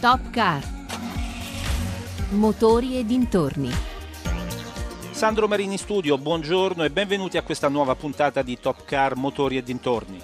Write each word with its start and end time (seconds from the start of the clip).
Top 0.00 0.30
Car. 0.30 0.62
Motori 2.30 2.98
e 2.98 3.04
dintorni. 3.04 3.68
Sandro 5.10 5.48
Marini 5.48 5.72
in 5.72 5.78
studio, 5.78 6.16
buongiorno 6.16 6.84
e 6.84 6.90
benvenuti 6.90 7.36
a 7.36 7.42
questa 7.42 7.68
nuova 7.68 7.96
puntata 7.96 8.42
di 8.42 8.60
Top 8.60 8.84
Car 8.84 9.16
Motori 9.16 9.56
e 9.56 9.64
dintorni. 9.64 10.22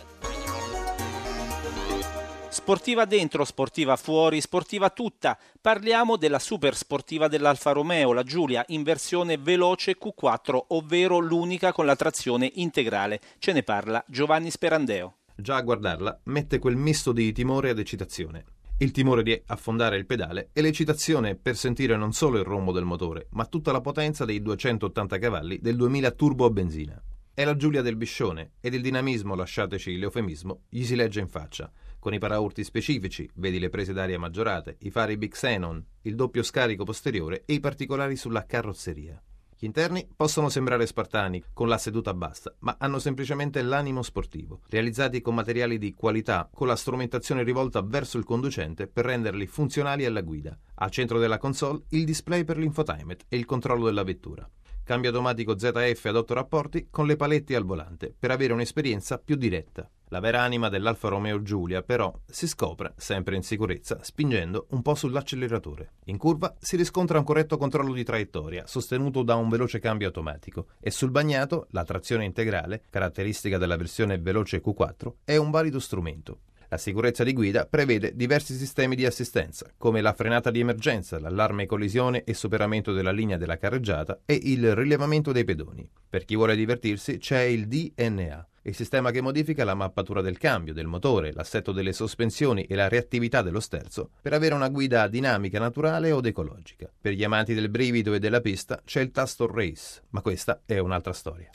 Sportiva 2.50 3.04
dentro, 3.04 3.44
sportiva 3.44 3.96
fuori, 3.96 4.40
sportiva 4.40 4.90
tutta. 4.90 5.36
Parliamo 5.60 6.16
della 6.16 6.38
super 6.38 6.76
sportiva 6.76 7.26
dell'Alfa 7.26 7.72
Romeo, 7.72 8.12
la 8.12 8.22
Giulia, 8.22 8.64
in 8.68 8.84
versione 8.84 9.38
veloce 9.38 9.96
Q4, 9.98 10.66
ovvero 10.68 11.18
l'unica 11.18 11.72
con 11.72 11.84
la 11.84 11.96
trazione 11.96 12.48
integrale. 12.54 13.20
Ce 13.40 13.50
ne 13.50 13.64
parla 13.64 14.04
Giovanni 14.06 14.52
Sperandeo. 14.52 15.16
Già 15.34 15.56
a 15.56 15.62
guardarla 15.62 16.20
mette 16.26 16.60
quel 16.60 16.76
misto 16.76 17.10
di 17.10 17.32
timore 17.32 17.70
ed 17.70 17.80
eccitazione. 17.80 18.44
Il 18.76 18.90
timore 18.90 19.22
di 19.22 19.40
affondare 19.46 19.96
il 19.96 20.04
pedale 20.04 20.50
e 20.52 20.60
l'eccitazione 20.60 21.36
per 21.36 21.56
sentire 21.56 21.96
non 21.96 22.12
solo 22.12 22.38
il 22.38 22.44
rombo 22.44 22.72
del 22.72 22.84
motore, 22.84 23.28
ma 23.30 23.46
tutta 23.46 23.70
la 23.70 23.80
potenza 23.80 24.24
dei 24.24 24.42
280 24.42 25.18
cavalli 25.18 25.60
del 25.60 25.76
2000 25.76 26.10
turbo 26.10 26.44
a 26.44 26.50
benzina. 26.50 27.00
È 27.32 27.44
la 27.44 27.54
Giulia 27.54 27.82
del 27.82 27.94
Biscione 27.94 28.54
ed 28.60 28.74
il 28.74 28.82
dinamismo, 28.82 29.36
lasciateci 29.36 29.96
l'eufemismo, 29.96 30.62
gli 30.68 30.82
si 30.82 30.96
legge 30.96 31.20
in 31.20 31.28
faccia, 31.28 31.70
con 32.00 32.14
i 32.14 32.18
paraurti 32.18 32.64
specifici, 32.64 33.30
vedi 33.34 33.60
le 33.60 33.68
prese 33.68 33.92
d'aria 33.92 34.18
maggiorate, 34.18 34.76
i 34.80 34.90
fari 34.90 35.16
Big 35.16 35.30
Xenon, 35.30 35.84
il 36.02 36.16
doppio 36.16 36.42
scarico 36.42 36.82
posteriore 36.82 37.44
e 37.46 37.54
i 37.54 37.60
particolari 37.60 38.16
sulla 38.16 38.44
carrozzeria. 38.44 39.22
Gli 39.56 39.66
interni 39.66 40.08
possono 40.14 40.48
sembrare 40.48 40.86
spartani, 40.86 41.42
con 41.52 41.68
la 41.68 41.78
seduta 41.78 42.12
bassa, 42.12 42.54
ma 42.60 42.76
hanno 42.78 42.98
semplicemente 42.98 43.62
l'animo 43.62 44.02
sportivo, 44.02 44.60
realizzati 44.68 45.20
con 45.20 45.34
materiali 45.34 45.78
di 45.78 45.94
qualità, 45.94 46.48
con 46.52 46.66
la 46.66 46.76
strumentazione 46.76 47.44
rivolta 47.44 47.80
verso 47.80 48.18
il 48.18 48.24
conducente 48.24 48.88
per 48.88 49.04
renderli 49.04 49.46
funzionali 49.46 50.04
alla 50.04 50.22
guida. 50.22 50.58
Al 50.74 50.90
centro 50.90 51.18
della 51.18 51.38
console 51.38 51.84
il 51.90 52.04
display 52.04 52.44
per 52.44 52.58
l'infotainment 52.58 53.26
e 53.28 53.36
il 53.36 53.44
controllo 53.44 53.84
della 53.84 54.02
vettura. 54.02 54.48
Cambio 54.82 55.10
automatico 55.10 55.58
ZF 55.58 56.04
ad 56.04 56.16
8 56.16 56.34
rapporti 56.34 56.88
con 56.90 57.06
le 57.06 57.16
paletti 57.16 57.54
al 57.54 57.64
volante 57.64 58.14
per 58.18 58.30
avere 58.30 58.52
un'esperienza 58.52 59.18
più 59.18 59.36
diretta. 59.36 59.88
La 60.14 60.20
vera 60.20 60.42
anima 60.42 60.68
dell'Alfa 60.68 61.08
Romeo 61.08 61.42
Giulia, 61.42 61.82
però, 61.82 62.16
si 62.24 62.46
scopre, 62.46 62.94
sempre 62.96 63.34
in 63.34 63.42
sicurezza, 63.42 63.98
spingendo 64.00 64.68
un 64.70 64.80
po' 64.80 64.94
sull'acceleratore. 64.94 65.94
In 66.04 66.18
curva 66.18 66.54
si 66.60 66.76
riscontra 66.76 67.18
un 67.18 67.24
corretto 67.24 67.56
controllo 67.56 67.92
di 67.92 68.04
traiettoria, 68.04 68.64
sostenuto 68.64 69.24
da 69.24 69.34
un 69.34 69.48
veloce 69.48 69.80
cambio 69.80 70.06
automatico, 70.06 70.68
e 70.78 70.92
sul 70.92 71.10
bagnato 71.10 71.66
la 71.70 71.82
trazione 71.82 72.24
integrale, 72.24 72.84
caratteristica 72.90 73.58
della 73.58 73.74
versione 73.74 74.20
veloce 74.20 74.62
Q4, 74.62 75.14
è 75.24 75.34
un 75.34 75.50
valido 75.50 75.80
strumento. 75.80 76.42
La 76.68 76.78
sicurezza 76.78 77.24
di 77.24 77.32
guida 77.32 77.66
prevede 77.66 78.14
diversi 78.14 78.54
sistemi 78.54 78.94
di 78.94 79.06
assistenza, 79.06 79.68
come 79.76 80.00
la 80.00 80.12
frenata 80.12 80.52
di 80.52 80.60
emergenza, 80.60 81.18
l'allarme 81.18 81.66
collisione 81.66 82.22
e 82.22 82.34
superamento 82.34 82.92
della 82.92 83.10
linea 83.10 83.36
della 83.36 83.58
carreggiata 83.58 84.20
e 84.24 84.38
il 84.44 84.76
rilevamento 84.76 85.32
dei 85.32 85.44
pedoni. 85.44 85.90
Per 86.08 86.24
chi 86.24 86.36
vuole 86.36 86.54
divertirsi 86.54 87.18
c'è 87.18 87.40
il 87.40 87.66
DNA, 87.66 88.46
il 88.66 88.74
sistema 88.74 89.10
che 89.10 89.20
modifica 89.20 89.64
la 89.64 89.74
mappatura 89.74 90.20
del 90.22 90.38
cambio, 90.38 90.72
del 90.72 90.86
motore, 90.86 91.32
l'assetto 91.32 91.72
delle 91.72 91.92
sospensioni 91.92 92.64
e 92.64 92.74
la 92.74 92.88
reattività 92.88 93.42
dello 93.42 93.60
sterzo 93.60 94.10
per 94.20 94.32
avere 94.32 94.54
una 94.54 94.68
guida 94.68 95.06
dinamica, 95.06 95.58
naturale 95.58 96.12
od 96.12 96.26
ecologica. 96.26 96.90
Per 97.00 97.12
gli 97.12 97.24
amanti 97.24 97.54
del 97.54 97.68
brivido 97.68 98.14
e 98.14 98.18
della 98.18 98.40
pista 98.40 98.80
c'è 98.84 99.00
il 99.00 99.10
tasto 99.10 99.46
Race, 99.46 100.02
ma 100.10 100.22
questa 100.22 100.62
è 100.64 100.78
un'altra 100.78 101.12
storia. 101.12 101.50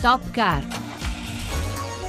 Top 0.00 0.30
Car. 0.30 0.95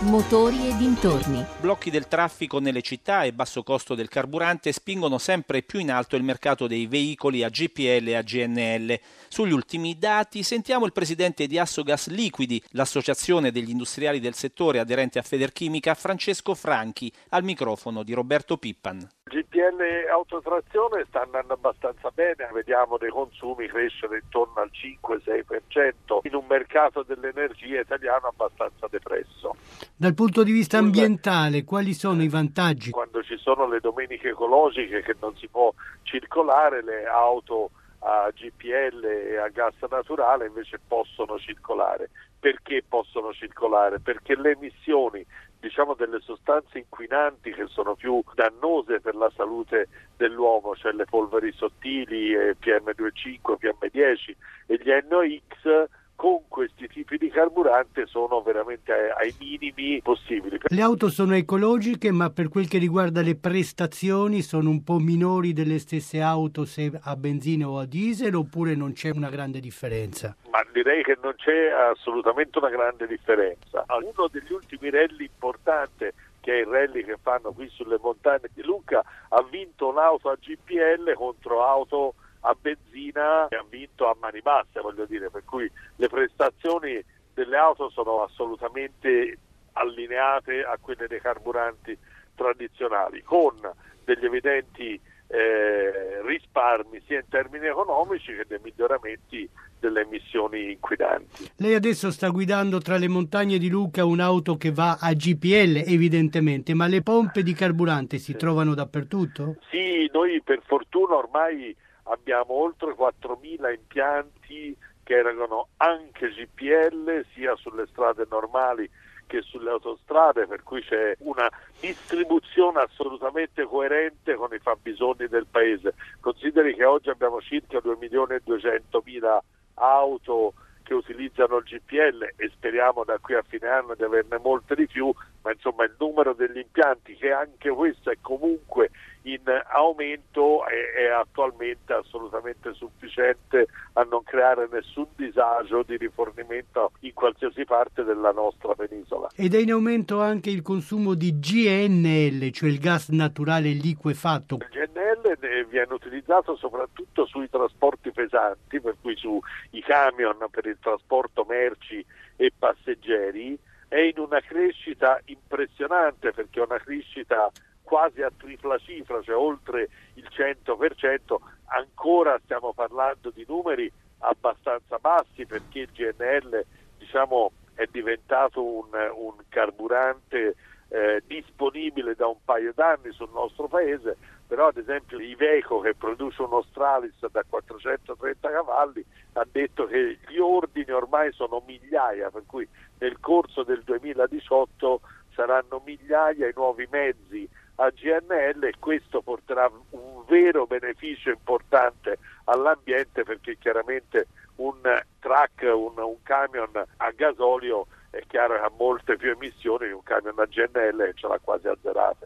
Motori 0.01 0.69
e 0.69 0.75
dintorni. 0.77 1.43
Blocchi 1.59 1.89
del 1.89 2.07
traffico 2.07 2.59
nelle 2.59 2.83
città 2.83 3.23
e 3.23 3.33
basso 3.33 3.63
costo 3.63 3.95
del 3.95 4.09
carburante 4.09 4.71
spingono 4.71 5.17
sempre 5.17 5.63
più 5.63 5.79
in 5.79 5.89
alto 5.89 6.15
il 6.15 6.21
mercato 6.21 6.67
dei 6.67 6.85
veicoli 6.85 7.43
a 7.43 7.49
GPL 7.49 8.07
e 8.09 8.15
a 8.15 8.21
GNL. 8.21 8.99
Sugli 9.27 9.53
ultimi 9.53 9.97
dati 9.97 10.43
sentiamo 10.43 10.85
il 10.85 10.91
presidente 10.91 11.47
di 11.47 11.57
Assogas 11.57 12.09
Liquidi, 12.09 12.61
l'associazione 12.73 13.51
degli 13.51 13.71
industriali 13.71 14.19
del 14.19 14.35
settore 14.35 14.77
aderente 14.77 15.17
a 15.17 15.23
Federchimica, 15.23 15.95
Francesco 15.95 16.53
Franchi, 16.53 17.11
al 17.29 17.43
microfono 17.43 18.03
di 18.03 18.13
Roberto 18.13 18.57
Pippan. 18.57 19.05
GPL 19.23 20.09
autotrazione 20.11 21.05
sta 21.07 21.21
andando 21.21 21.53
abbastanza 21.53 22.09
bene, 22.11 22.49
vediamo 22.53 22.97
dei 22.97 23.09
consumi 23.09 23.67
crescere 23.67 24.19
intorno 24.23 24.61
al 24.61 24.71
5-6% 24.71 26.19
in 26.23 26.35
un 26.35 26.45
mercato 26.47 27.03
dell'energia 27.03 27.81
italiano 27.81 28.27
abbastanza 28.27 28.87
depresso. 28.89 29.55
Dal 29.99 30.13
punto 30.13 30.43
di 30.43 30.51
vista 30.51 30.77
ambientale, 30.77 31.63
quali 31.63 31.93
sono 31.93 32.21
i 32.21 32.29
vantaggi? 32.29 32.91
Quando 32.91 33.23
ci 33.23 33.35
sono 33.37 33.67
le 33.67 33.79
domeniche 33.79 34.29
ecologiche 34.29 35.01
che 35.01 35.15
non 35.19 35.35
si 35.37 35.47
può 35.47 35.73
circolare, 36.03 36.83
le 36.83 37.07
auto 37.07 37.71
a 38.01 38.29
GPL 38.31 39.03
e 39.03 39.37
a 39.37 39.47
gas 39.47 39.73
naturale 39.89 40.45
invece 40.45 40.79
possono 40.87 41.39
circolare. 41.39 42.11
Perché 42.39 42.83
possono 42.87 43.33
circolare? 43.33 43.99
Perché 43.99 44.35
le 44.35 44.51
emissioni 44.51 45.25
diciamo 45.59 45.95
delle 45.95 46.19
sostanze 46.19 46.77
inquinanti 46.77 47.51
che 47.51 47.65
sono 47.65 47.95
più 47.95 48.23
dannose 48.35 49.01
per 49.01 49.15
la 49.15 49.31
salute 49.35 49.87
dell'uomo, 50.15 50.75
cioè 50.75 50.91
le 50.91 51.05
polveri 51.05 51.51
sottili, 51.53 52.33
PM2,5, 52.35 53.55
PM10 53.59 54.35
e 54.67 54.79
gli 54.79 54.91
NOx 55.09 55.89
con 56.17 56.41
questi 56.47 56.87
tipi 56.87 57.17
di 57.17 57.29
carburante 57.29 58.07
sono 58.07 58.41
veramente 58.41 58.91
ai 58.91 59.33
minimi 59.37 60.01
possibili. 60.01 60.57
Le 60.63 60.81
auto 60.81 61.09
sono 61.09 61.35
ecologiche, 61.35 62.11
ma 62.11 62.31
per 62.31 62.49
quel 62.49 62.67
che 62.67 62.79
riguarda 62.79 63.21
le 63.21 63.35
prestazioni 63.35 64.41
sono 64.41 64.71
un 64.71 64.83
po' 64.83 64.97
minori 64.97 65.53
delle 65.53 65.77
stesse 65.77 66.19
auto 66.19 66.65
se 66.65 66.91
a 66.99 67.15
benzina 67.15 67.69
o 67.69 67.77
a 67.77 67.85
diesel 67.85 68.33
oppure 68.33 68.73
non 68.73 68.93
c'è 68.93 69.11
una 69.11 69.29
grande 69.29 69.59
differenza? 69.59 70.35
Ma 70.49 70.65
direi 70.73 71.03
che 71.03 71.19
non 71.21 71.35
c'è 71.35 71.69
assolutamente 71.69 72.57
una 72.57 72.69
grande 72.69 73.05
differenza. 73.05 73.85
Uno 73.87 74.27
degli 74.31 74.51
ultimi 74.51 74.89
rally 74.89 75.25
importanti 75.25 76.09
che 76.39 76.53
è 76.53 76.59
il 76.61 76.65
rally 76.65 77.03
che 77.03 77.17
fanno 77.21 77.51
qui 77.51 77.69
sulle 77.69 77.99
montagne 78.01 78.49
di 78.53 78.63
Lucca, 78.63 79.03
ha 79.29 79.43
vinto 79.43 79.89
un'auto 79.89 80.29
a 80.29 80.37
GPL 80.39 81.13
contro 81.13 81.63
auto 81.63 82.15
a 82.47 82.55
benzina 82.59 83.47
e 83.49 83.55
ha 83.55 83.65
vinto 83.67 84.09
a 84.09 84.15
mani 84.19 84.41
basse, 84.41 84.81
voglio 84.81 85.05
dire, 85.05 85.29
per 85.29 85.43
cui 85.43 85.69
le 85.95 86.07
prestazioni 86.07 87.03
delle 87.33 87.57
auto 87.57 87.89
sono 87.89 88.23
assolutamente 88.23 89.37
allineate 89.73 90.63
a 90.63 90.77
quelle 90.79 91.07
dei 91.07 91.21
carburanti 91.21 91.97
tradizionali, 92.35 93.21
con 93.21 93.55
degli 94.03 94.25
evidenti 94.25 94.99
eh, 95.27 96.21
risparmi 96.23 97.01
sia 97.05 97.17
in 97.19 97.27
termini 97.29 97.67
economici 97.67 98.33
che 98.33 98.45
dei 98.47 98.59
miglioramenti 98.63 99.47
delle 99.79 100.01
emissioni 100.01 100.71
inquinanti. 100.71 101.51
Lei 101.57 101.75
adesso 101.75 102.09
sta 102.11 102.29
guidando 102.29 102.79
tra 102.79 102.97
le 102.97 103.07
montagne 103.07 103.57
di 103.57 103.69
Luca 103.69 104.05
un'auto 104.05 104.57
che 104.57 104.71
va 104.71 104.97
a 104.99 105.13
GPL 105.13 105.83
evidentemente, 105.85 106.73
ma 106.73 106.87
le 106.87 107.03
pompe 107.03 107.43
di 107.43 107.53
carburante 107.53 108.17
si 108.17 108.31
sì. 108.31 108.37
trovano 108.37 108.73
dappertutto? 108.73 109.57
Sì, 109.69 110.09
noi 110.11 110.41
per 110.41 110.61
fortuna 110.65 111.15
ormai 111.15 111.75
abbiamo 112.09 112.53
oltre 112.53 112.93
4.000 112.93 113.73
impianti 113.73 114.77
che 115.03 115.15
erano 115.15 115.69
anche 115.77 116.29
GPL 116.29 117.25
sia 117.33 117.55
sulle 117.55 117.87
strade 117.87 118.25
normali 118.29 118.89
che 119.27 119.41
sulle 119.41 119.69
autostrade, 119.69 120.47
per 120.47 120.63
cui 120.63 120.81
c'è 120.81 121.15
una 121.19 121.49
distribuzione 121.79 122.81
assolutamente 122.81 123.63
coerente 123.65 124.35
con 124.35 124.53
i 124.53 124.59
fabbisogni 124.59 125.27
del 125.27 125.45
paese. 125.49 125.93
Consideri 126.19 126.73
che 126.73 126.85
oggi 126.85 127.09
abbiamo 127.09 127.41
circa 127.41 127.79
2 127.79 127.97
milioni 127.99 128.35
e 128.35 128.41
200 128.43 129.01
mila 129.05 129.43
auto 129.75 130.53
che 130.83 130.93
utilizzano 130.93 131.57
il 131.57 131.63
GPL 131.65 132.33
e 132.37 132.49
speriamo 132.55 133.03
da 133.03 133.17
qui 133.19 133.35
a 133.35 133.43
fine 133.45 133.67
anno 133.67 133.93
di 133.93 134.03
averne 134.03 134.39
molte 134.39 134.73
di 134.73 134.87
più, 134.87 135.13
ma 135.41 135.51
insomma 135.51 135.83
il 135.83 135.93
numero 135.99 136.33
degli 136.33 136.57
impianti 136.57 137.15
che 137.15 137.31
anche 137.31 137.69
questo 137.69 138.09
è 138.09 138.17
comunque 138.21 138.89
in 139.27 139.41
aumento 139.71 140.65
è, 140.65 141.03
è, 141.03 141.05
attualmente 141.07 141.93
assolutamente 141.93 142.73
sufficiente 142.73 143.67
a 143.93 144.03
non 144.03 144.23
creare 144.23 144.67
nessun 144.71 145.07
disagio 145.15 145.83
di 145.83 145.97
rifornimento 145.97 146.91
in 147.01 147.13
qualsiasi 147.13 147.65
parte 147.65 148.03
della 148.03 148.31
nostra 148.31 148.73
penisola. 148.73 149.29
Ed 149.35 149.53
è 149.53 149.57
in 149.57 149.71
aumento 149.71 150.21
anche 150.21 150.49
il 150.49 150.61
consumo 150.61 151.13
di 151.13 151.39
GNL, 151.39 152.51
cioè 152.51 152.69
il 152.69 152.79
gas 152.79 153.09
naturale 153.09 153.69
liquefatto. 153.69 154.59
Il 154.61 154.69
GNL 154.69 155.65
viene 155.67 155.93
utilizzato 155.93 156.55
soprattutto 156.55 157.25
sui 157.25 157.49
trasporti 157.49 158.11
pesanti, 158.11 158.79
per 158.79 158.95
cui 159.01 159.15
sui 159.15 159.41
camion 159.81 160.37
per 160.49 160.65
il 160.65 160.77
trasporto 160.79 161.45
merci 161.47 162.03
e 162.37 162.51
passeggeri, 162.57 163.57
è 163.89 163.99
in 163.99 164.19
una 164.19 164.39
crescita 164.41 165.19
impressionante 165.25 166.31
perché 166.31 166.59
è 166.59 166.65
una 166.65 166.79
crescita 166.79 167.51
quasi 167.87 168.21
a 168.21 168.31
tripla 168.35 168.77
cifra, 168.79 169.21
cioè 169.21 169.35
oltre 169.35 169.87
il 170.15 170.27
100%, 170.29 171.35
ancora 171.67 172.37
stiamo 172.43 172.73
parlando 172.73 173.29
di 173.29 173.45
numeri 173.47 173.89
abbastanza 174.19 174.97
bassi 174.99 175.45
perché 175.45 175.79
il 175.79 175.89
GNL 175.93 176.65
diciamo, 176.97 177.51
è 177.75 177.85
diventato 177.89 178.61
un, 178.61 178.89
un 178.91 179.35
carburante 179.47 180.55
eh, 180.89 181.23
disponibile 181.25 182.13
da 182.15 182.27
un 182.27 182.43
paio 182.43 182.73
d'anni 182.75 183.11
sul 183.11 183.29
nostro 183.31 183.69
paese, 183.69 184.17
però 184.47 184.67
ad 184.67 184.77
esempio 184.77 185.17
Iveco 185.17 185.79
che 185.79 185.95
produce 185.95 186.41
uno 186.41 186.63
Stralis 186.63 187.25
da 187.31 187.43
430 187.47 188.49
cavalli 188.49 189.05
ha 189.33 189.45
detto 189.49 189.85
che 189.85 190.19
gli 190.27 190.39
ordini 190.39 190.91
ormai 190.91 191.31
sono 191.31 191.63
migliaia, 191.65 192.29
per 192.31 192.43
cui 192.45 192.67
nel 192.99 193.17
corso 193.21 193.63
del 193.63 193.83
2018 193.83 194.99
saranno 195.33 195.81
migliaia 195.85 196.47
i 196.47 196.53
nuovi 196.53 196.85
mezzi 196.89 197.47
a 197.79 197.89
GNL 197.89 198.63
e 198.63 198.73
questo 198.79 199.21
porterà 199.21 199.69
un 199.91 200.23
vero 200.27 200.65
beneficio 200.65 201.29
importante 201.29 202.17
all'ambiente 202.45 203.23
perché 203.23 203.57
chiaramente 203.57 204.27
un 204.57 204.79
truck, 205.19 205.61
un, 205.61 205.93
un 205.97 206.23
camion 206.23 206.71
a 206.97 207.11
gasolio 207.11 207.87
è 208.09 208.21
chiaro 208.27 208.55
che 208.55 208.61
ha 208.61 208.71
molte 208.77 209.15
più 209.17 209.31
emissioni 209.31 209.87
di 209.87 209.93
un 209.93 210.03
camion 210.03 210.39
a 210.39 210.45
GNL 210.45 211.05
che 211.05 211.13
ce 211.15 211.27
l'ha 211.27 211.39
quasi 211.41 211.67
azzerate. 211.67 212.25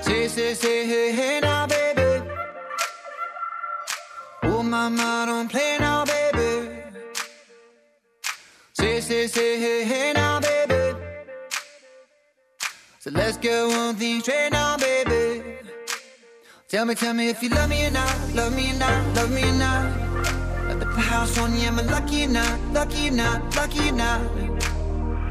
Say, 0.00 0.28
say, 0.28 0.54
say, 0.54 0.86
hey, 0.86 1.12
hey 1.12 1.40
now, 1.40 1.66
baby. 1.66 2.30
Oh, 4.44 4.62
mama, 4.62 5.24
don't 5.26 5.50
play 5.50 5.76
now, 5.78 6.04
baby. 6.04 6.82
Say, 8.72 9.00
say, 9.00 9.26
say, 9.26 10.12
now, 10.14 10.40
baby. 10.40 10.51
So 13.02 13.10
let's 13.10 13.36
get 13.36 13.66
one 13.66 13.96
thing 13.96 14.20
straight 14.20 14.52
now, 14.52 14.76
baby. 14.76 15.42
Tell 16.68 16.84
me, 16.84 16.94
tell 16.94 17.12
me 17.12 17.30
if 17.30 17.42
you 17.42 17.48
love 17.48 17.68
me 17.68 17.84
or 17.84 17.90
not, 17.90 18.16
love 18.32 18.54
me 18.54 18.70
or 18.70 18.74
not, 18.74 19.16
love 19.16 19.32
me 19.32 19.42
or 19.42 19.54
not. 19.54 20.78
the 20.78 20.86
house 20.86 21.36
on 21.36 21.52
you, 21.56 21.66
am 21.66 21.80
I 21.80 21.82
lucky 21.82 22.26
or 22.26 22.28
not? 22.28 22.60
Lucky 22.72 23.08
or 23.08 23.10
not? 23.10 23.56
Lucky 23.56 23.88
or 23.88 23.92
not? 23.92 24.20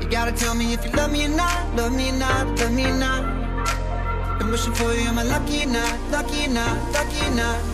You 0.01 0.09
gotta 0.09 0.33
tell 0.33 0.53
me 0.53 0.73
if 0.73 0.83
you 0.83 0.91
love 0.91 1.13
me 1.13 1.23
or 1.27 1.29
not, 1.29 1.75
love 1.77 1.95
me 1.95 2.09
or 2.09 2.19
not, 2.19 2.59
love 2.59 2.73
me 2.73 2.87
or 2.87 2.93
not. 2.93 3.23
I'm 4.41 4.51
wishing 4.51 4.73
for 4.73 4.91
you, 4.91 5.07
am 5.07 5.17
I 5.17 5.23
lucky 5.23 5.63
or 5.63 5.67
not? 5.67 5.97
Lucky 6.11 6.47
or 6.47 6.49
not? 6.49 6.91
Lucky 6.91 7.25
or 7.25 7.35
not? 7.35 7.70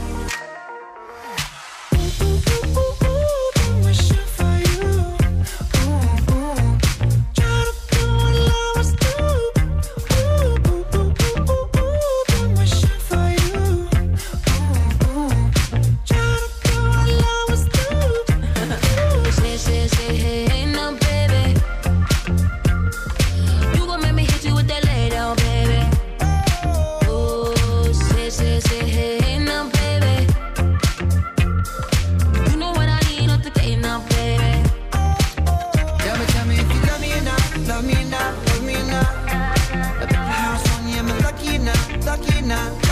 mañana. 42.57 42.86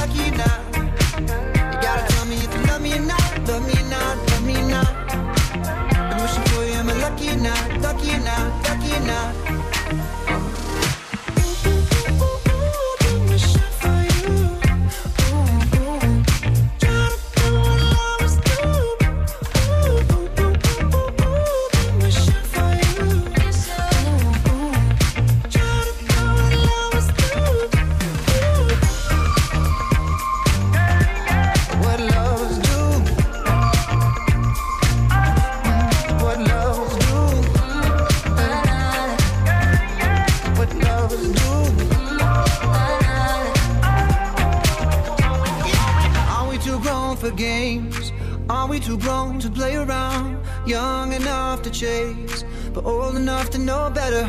Young 50.65 51.13
enough 51.13 51.61
to 51.61 51.69
chase, 51.69 52.43
but 52.73 52.85
old 52.85 53.15
enough 53.15 53.51
to 53.51 53.59
know 53.59 53.91
better. 53.93 54.27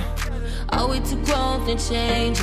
Are 0.68 0.86
we 0.86 1.00
too 1.00 1.16
grown 1.24 1.66
to 1.66 1.76
change? 1.78 2.38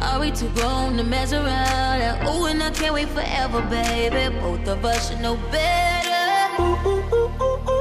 Are 0.00 0.20
we 0.20 0.30
too 0.32 0.50
grown 0.50 0.98
to 0.98 1.02
measure 1.02 1.36
out? 1.36 2.18
Oh, 2.26 2.44
and 2.44 2.62
I 2.62 2.70
can't 2.70 2.92
wait 2.92 3.08
forever, 3.08 3.62
baby. 3.62 4.36
Both 4.40 4.68
of 4.68 4.84
us 4.84 5.08
should 5.08 5.20
know 5.20 5.36
better. 5.50 6.62
Ooh, 6.62 6.76
ooh, 6.86 7.14
ooh, 7.14 7.77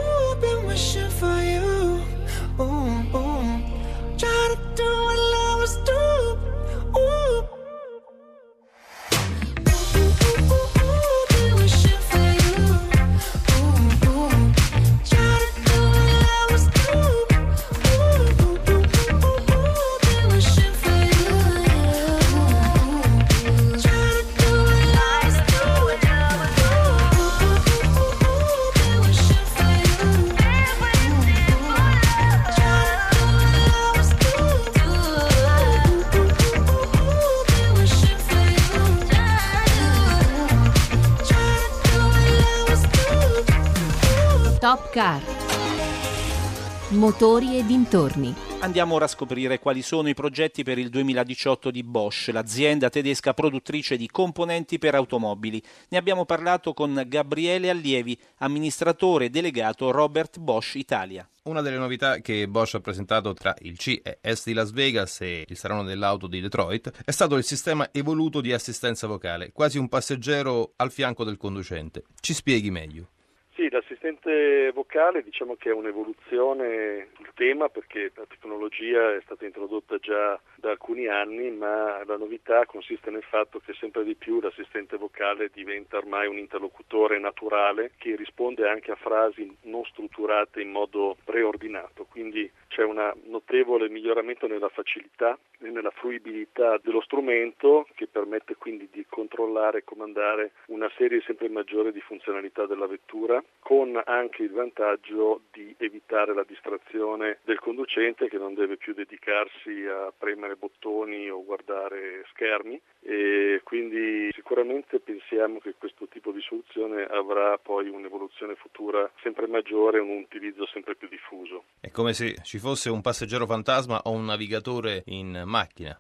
Motori 46.92 47.58
e 47.58 47.66
dintorni. 47.66 48.34
Andiamo 48.60 48.96
ora 48.96 49.04
a 49.04 49.10
scoprire 49.10 49.60
quali 49.60 49.82
sono 49.82 50.08
i 50.08 50.14
progetti 50.14 50.64
per 50.64 50.78
il 50.78 50.88
2018 50.88 51.70
di 51.70 51.84
Bosch, 51.84 52.30
l'azienda 52.32 52.90
tedesca 52.90 53.34
produttrice 53.34 53.98
di 53.98 54.08
componenti 54.08 54.80
per 54.80 54.96
automobili. 54.96 55.62
Ne 55.90 55.98
abbiamo 55.98 56.24
parlato 56.24 56.72
con 56.72 57.04
Gabriele 57.06 57.70
Allievi, 57.70 58.18
amministratore 58.38 59.30
delegato 59.30 59.92
Robert 59.92 60.40
Bosch 60.40 60.76
Italia. 60.76 61.28
Una 61.44 61.60
delle 61.60 61.78
novità 61.78 62.20
che 62.20 62.48
Bosch 62.48 62.76
ha 62.76 62.80
presentato 62.80 63.34
tra 63.34 63.54
il 63.60 63.78
CES 63.78 64.46
di 64.46 64.54
Las 64.54 64.72
Vegas 64.72 65.20
e 65.20 65.46
il 65.46 65.58
Salone 65.58 65.90
dell'Auto 65.90 66.28
di 66.28 66.40
Detroit 66.40 67.04
è 67.04 67.12
stato 67.12 67.36
il 67.36 67.44
sistema 67.44 67.90
evoluto 67.92 68.40
di 68.40 68.54
assistenza 68.54 69.08
vocale, 69.08 69.52
quasi 69.52 69.78
un 69.78 69.90
passeggero 69.90 70.72
al 70.78 70.94
fianco 70.94 71.26
del 71.26 71.36
conducente. 71.36 72.06
Ci 72.22 72.34
spieghi 72.34 72.72
meglio. 72.72 73.10
Sì, 73.58 73.72
l'assistente 73.72 74.70
vocale 74.72 75.24
diciamo 75.24 75.56
che 75.56 75.72
è 75.72 75.74
un'evoluzione 75.74 77.08
il 77.18 77.32
tema 77.34 77.70
perché 77.70 78.12
la 78.14 78.28
tecnologia 78.28 79.16
è 79.16 79.20
stata 79.24 79.46
introdotta 79.46 79.98
già 79.98 80.40
da 80.58 80.70
alcuni 80.70 81.08
anni, 81.08 81.50
ma 81.50 82.04
la 82.06 82.18
novità 82.18 82.68
consiste 82.68 83.10
nel 83.10 83.24
fatto 83.24 83.58
che 83.58 83.74
sempre 83.74 84.04
di 84.04 84.14
più 84.14 84.40
l'assistente 84.40 84.98
vocale 84.98 85.50
diventa 85.52 85.98
ormai 85.98 86.28
un 86.28 86.38
interlocutore 86.38 87.18
naturale 87.18 87.94
che 87.98 88.16
risponde 88.16 88.70
anche 88.70 88.92
a 88.92 88.96
frasi 88.96 89.52
non 89.64 89.84
strutturate 89.86 90.62
in 90.62 90.70
modo 90.70 91.18
preordinato, 91.24 92.06
quindi 92.06 92.48
c'è 92.68 92.84
un 92.84 93.12
notevole 93.24 93.90
miglioramento 93.90 94.46
nella 94.46 94.70
facilità 94.70 95.36
e 95.60 95.72
nella 95.72 95.90
fruibilità 95.90 96.78
dello 96.78 97.02
strumento 97.02 97.88
che 97.96 98.06
permette 98.06 98.56
quindi 98.56 98.88
di 98.92 99.04
controllare 99.10 99.80
e 99.80 99.84
comandare 99.84 100.52
una 100.68 100.92
serie 100.96 101.22
sempre 101.22 101.50
maggiore 101.50 101.92
di 101.92 102.02
funzionalità 102.02 102.68
della 102.68 102.86
vettura 102.86 103.44
con 103.68 104.02
anche 104.06 104.44
il 104.44 104.52
vantaggio 104.52 105.42
di 105.52 105.76
evitare 105.78 106.34
la 106.34 106.46
distrazione 106.48 107.40
del 107.44 107.60
conducente 107.60 108.30
che 108.30 108.38
non 108.38 108.54
deve 108.54 108.78
più 108.78 108.94
dedicarsi 108.94 109.86
a 109.86 110.14
premere 110.18 110.56
bottoni 110.56 111.30
o 111.30 111.44
guardare 111.44 112.24
schermi 112.32 112.80
e 113.02 113.60
quindi 113.66 114.32
sicuramente 114.32 115.02
pensiamo 115.02 115.60
che 115.60 115.76
questo 115.78 116.08
tipo 116.08 116.32
di 116.32 116.40
soluzione 116.40 117.04
avrà 117.04 117.58
poi 117.58 117.90
un'evoluzione 117.90 118.56
futura 118.56 119.12
sempre 119.22 119.48
maggiore 119.48 119.98
e 119.98 120.02
un 120.02 120.20
utilizzo 120.20 120.66
sempre 120.68 120.96
più 120.96 121.10
diffuso. 121.10 121.66
È 121.82 121.92
come 121.92 122.14
se 122.14 122.36
ci 122.44 122.60
fosse 122.60 122.90
un 122.90 123.02
passeggero 123.02 123.46
fantasma 123.46 124.00
o 124.06 124.12
un 124.12 124.24
navigatore 124.24 125.04
in 125.08 125.44
macchina. 125.46 126.00